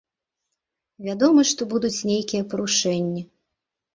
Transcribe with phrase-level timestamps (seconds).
[1.07, 3.23] Вядома, што будуць нейкія парушэнні.